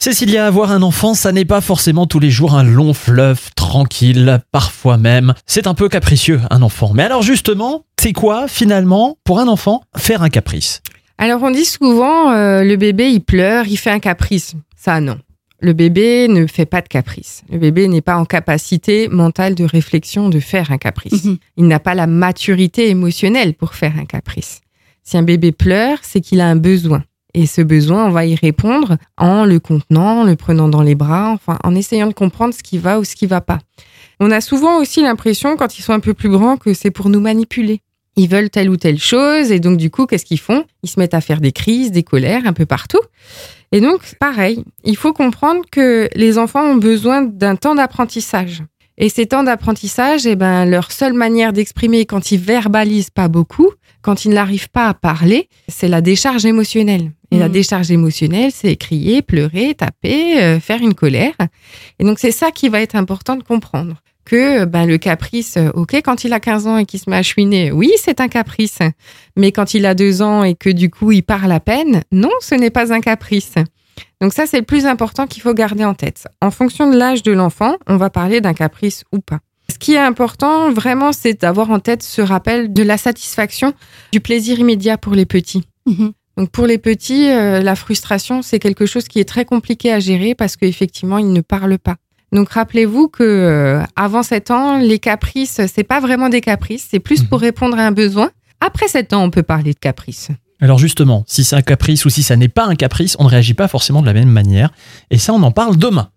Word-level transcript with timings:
Cécilia, 0.00 0.46
avoir 0.46 0.70
un 0.70 0.82
enfant, 0.82 1.12
ça 1.12 1.32
n'est 1.32 1.44
pas 1.44 1.60
forcément 1.60 2.06
tous 2.06 2.20
les 2.20 2.30
jours 2.30 2.54
un 2.54 2.62
long 2.62 2.94
fleuve 2.94 3.50
tranquille, 3.56 4.38
parfois 4.52 4.96
même. 4.96 5.34
C'est 5.44 5.66
un 5.66 5.74
peu 5.74 5.88
capricieux, 5.88 6.40
un 6.50 6.62
enfant. 6.62 6.92
Mais 6.94 7.02
alors 7.02 7.22
justement, 7.22 7.84
c'est 8.00 8.12
quoi 8.12 8.46
finalement, 8.46 9.18
pour 9.24 9.40
un 9.40 9.48
enfant, 9.48 9.82
faire 9.96 10.22
un 10.22 10.28
caprice? 10.28 10.82
Alors 11.18 11.42
on 11.42 11.50
dit 11.50 11.64
souvent, 11.64 12.30
euh, 12.30 12.62
le 12.62 12.76
bébé, 12.76 13.10
il 13.10 13.22
pleure, 13.22 13.66
il 13.66 13.76
fait 13.76 13.90
un 13.90 13.98
caprice. 13.98 14.54
Ça, 14.76 15.00
non. 15.00 15.18
Le 15.58 15.72
bébé 15.72 16.28
ne 16.28 16.46
fait 16.46 16.64
pas 16.64 16.80
de 16.80 16.86
caprice. 16.86 17.42
Le 17.50 17.58
bébé 17.58 17.88
n'est 17.88 18.00
pas 18.00 18.18
en 18.18 18.24
capacité 18.24 19.08
mentale 19.08 19.56
de 19.56 19.64
réflexion 19.64 20.28
de 20.28 20.38
faire 20.38 20.70
un 20.70 20.78
caprice. 20.78 21.24
Mhm. 21.24 21.38
Il 21.56 21.66
n'a 21.66 21.80
pas 21.80 21.96
la 21.96 22.06
maturité 22.06 22.88
émotionnelle 22.88 23.54
pour 23.54 23.74
faire 23.74 23.94
un 23.98 24.04
caprice. 24.04 24.60
Si 25.02 25.18
un 25.18 25.24
bébé 25.24 25.50
pleure, 25.50 25.98
c'est 26.02 26.20
qu'il 26.20 26.40
a 26.40 26.46
un 26.46 26.54
besoin. 26.54 27.02
Et 27.38 27.46
ce 27.46 27.60
besoin, 27.60 28.06
on 28.06 28.10
va 28.10 28.26
y 28.26 28.34
répondre 28.34 28.96
en 29.16 29.44
le 29.44 29.60
contenant, 29.60 30.22
en 30.22 30.24
le 30.24 30.34
prenant 30.34 30.68
dans 30.68 30.82
les 30.82 30.96
bras, 30.96 31.30
enfin, 31.30 31.56
en 31.62 31.76
essayant 31.76 32.08
de 32.08 32.12
comprendre 32.12 32.52
ce 32.52 32.64
qui 32.64 32.78
va 32.78 32.98
ou 32.98 33.04
ce 33.04 33.14
qui 33.14 33.26
va 33.26 33.40
pas. 33.40 33.60
On 34.18 34.32
a 34.32 34.40
souvent 34.40 34.80
aussi 34.80 35.02
l'impression, 35.02 35.56
quand 35.56 35.78
ils 35.78 35.82
sont 35.82 35.92
un 35.92 36.00
peu 36.00 36.14
plus 36.14 36.30
grands, 36.30 36.56
que 36.56 36.74
c'est 36.74 36.90
pour 36.90 37.08
nous 37.08 37.20
manipuler. 37.20 37.80
Ils 38.16 38.28
veulent 38.28 38.50
telle 38.50 38.68
ou 38.68 38.76
telle 38.76 38.98
chose, 38.98 39.52
et 39.52 39.60
donc 39.60 39.76
du 39.76 39.88
coup, 39.88 40.06
qu'est-ce 40.06 40.24
qu'ils 40.24 40.40
font? 40.40 40.64
Ils 40.82 40.90
se 40.90 40.98
mettent 40.98 41.14
à 41.14 41.20
faire 41.20 41.40
des 41.40 41.52
crises, 41.52 41.92
des 41.92 42.02
colères, 42.02 42.42
un 42.44 42.52
peu 42.52 42.66
partout. 42.66 42.98
Et 43.70 43.80
donc, 43.80 44.00
pareil, 44.18 44.64
il 44.82 44.96
faut 44.96 45.12
comprendre 45.12 45.60
que 45.70 46.08
les 46.16 46.38
enfants 46.38 46.64
ont 46.64 46.74
besoin 46.74 47.22
d'un 47.22 47.54
temps 47.54 47.76
d'apprentissage. 47.76 48.64
Et 49.00 49.08
ces 49.08 49.26
temps 49.26 49.44
d'apprentissage, 49.44 50.26
eh 50.26 50.34
ben, 50.34 50.64
leur 50.64 50.90
seule 50.90 51.12
manière 51.12 51.52
d'exprimer 51.52 52.04
quand 52.04 52.32
ils 52.32 52.38
verbalisent 52.40 53.10
pas 53.10 53.28
beaucoup, 53.28 53.70
quand 54.02 54.24
ils 54.24 54.32
n'arrivent 54.32 54.70
pas 54.70 54.88
à 54.88 54.94
parler, 54.94 55.48
c'est 55.68 55.86
la 55.88 56.00
décharge 56.00 56.44
émotionnelle. 56.44 57.12
Et 57.30 57.38
la 57.38 57.46
Mhm. 57.46 57.52
décharge 57.52 57.90
émotionnelle, 57.92 58.50
c'est 58.52 58.74
crier, 58.76 59.22
pleurer, 59.22 59.74
taper, 59.74 60.42
euh, 60.42 60.58
faire 60.60 60.80
une 60.80 60.94
colère. 60.94 61.34
Et 62.00 62.04
donc, 62.04 62.18
c'est 62.18 62.32
ça 62.32 62.50
qui 62.50 62.68
va 62.68 62.80
être 62.80 62.96
important 62.96 63.36
de 63.36 63.42
comprendre. 63.44 64.02
Que 64.24 64.64
ben, 64.64 64.84
le 64.84 64.98
caprice, 64.98 65.56
euh, 65.56 65.70
ok, 65.74 65.94
quand 66.04 66.24
il 66.24 66.32
a 66.32 66.40
15 66.40 66.66
ans 66.66 66.76
et 66.76 66.84
qu'il 66.84 67.00
se 67.00 67.08
met 67.08 67.16
à 67.16 67.22
chouiner, 67.22 67.70
oui, 67.70 67.92
c'est 67.98 68.20
un 68.20 68.28
caprice. 68.28 68.78
Mais 69.36 69.52
quand 69.52 69.74
il 69.74 69.86
a 69.86 69.94
deux 69.94 70.22
ans 70.22 70.42
et 70.42 70.54
que 70.54 70.70
du 70.70 70.90
coup, 70.90 71.12
il 71.12 71.22
parle 71.22 71.52
à 71.52 71.60
peine, 71.60 72.02
non, 72.12 72.30
ce 72.40 72.54
n'est 72.54 72.70
pas 72.70 72.92
un 72.92 73.00
caprice. 73.00 73.54
Donc 74.20 74.32
ça, 74.32 74.46
c'est 74.46 74.58
le 74.58 74.64
plus 74.64 74.86
important 74.86 75.26
qu'il 75.26 75.42
faut 75.42 75.54
garder 75.54 75.84
en 75.84 75.94
tête. 75.94 76.26
En 76.40 76.50
fonction 76.50 76.90
de 76.90 76.96
l'âge 76.96 77.22
de 77.22 77.32
l'enfant, 77.32 77.76
on 77.86 77.96
va 77.96 78.10
parler 78.10 78.40
d'un 78.40 78.54
caprice 78.54 79.04
ou 79.12 79.20
pas. 79.20 79.38
Ce 79.70 79.78
qui 79.78 79.94
est 79.94 79.98
important, 79.98 80.70
vraiment, 80.72 81.12
c'est 81.12 81.40
d'avoir 81.40 81.70
en 81.70 81.78
tête 81.78 82.02
ce 82.02 82.22
rappel 82.22 82.72
de 82.72 82.82
la 82.82 82.96
satisfaction, 82.96 83.74
du 84.12 84.20
plaisir 84.20 84.58
immédiat 84.58 84.98
pour 84.98 85.14
les 85.14 85.26
petits. 85.26 85.64
Mhm. 85.86 86.12
Donc 86.36 86.50
pour 86.50 86.66
les 86.66 86.78
petits, 86.78 87.28
euh, 87.30 87.60
la 87.60 87.74
frustration, 87.74 88.42
c'est 88.42 88.60
quelque 88.60 88.86
chose 88.86 89.08
qui 89.08 89.18
est 89.18 89.24
très 89.24 89.44
compliqué 89.44 89.92
à 89.92 89.98
gérer 89.98 90.34
parce 90.34 90.56
qu'effectivement, 90.56 91.18
ils 91.18 91.32
ne 91.32 91.40
parlent 91.40 91.78
pas. 91.78 91.96
Donc 92.32 92.50
rappelez-vous 92.50 93.08
que 93.08 93.24
euh, 93.24 93.82
avant 93.96 94.22
7 94.22 94.50
ans, 94.50 94.78
les 94.78 94.98
caprices, 94.98 95.60
c'est 95.66 95.84
pas 95.84 96.00
vraiment 96.00 96.28
des 96.28 96.40
caprices, 96.40 96.86
c'est 96.90 97.00
plus 97.00 97.24
pour 97.24 97.40
répondre 97.40 97.78
à 97.78 97.86
un 97.86 97.92
besoin. 97.92 98.30
Après 98.60 98.86
7 98.86 99.12
ans, 99.14 99.24
on 99.24 99.30
peut 99.30 99.42
parler 99.42 99.72
de 99.72 99.78
caprices. 99.78 100.28
Alors 100.60 100.78
justement, 100.78 101.24
si 101.26 101.44
c'est 101.44 101.56
un 101.56 101.62
caprice 101.62 102.04
ou 102.04 102.10
si 102.10 102.22
ça 102.22 102.36
n'est 102.36 102.48
pas 102.48 102.66
un 102.66 102.74
caprice, 102.74 103.16
on 103.18 103.24
ne 103.24 103.28
réagit 103.28 103.54
pas 103.54 103.68
forcément 103.68 104.00
de 104.00 104.06
la 104.06 104.12
même 104.12 104.30
manière. 104.30 104.70
Et 105.10 105.18
ça, 105.18 105.32
on 105.32 105.42
en 105.42 105.52
parle 105.52 105.76
demain. 105.76 106.10